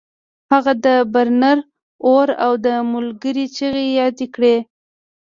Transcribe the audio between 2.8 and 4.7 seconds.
ملګري چیغې یادې کړې